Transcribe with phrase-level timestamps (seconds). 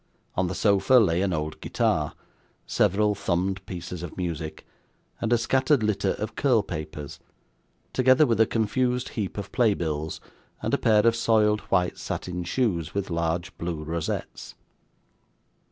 [0.33, 2.13] On the sofa lay an old guitar,
[2.65, 4.65] several thumbed pieces of music,
[5.21, 7.19] and a scattered litter of curl papers;
[7.93, 10.19] together with a confused heap of play bills,
[10.59, 14.55] and a pair of soiled white satin shoes with large blue rosettes.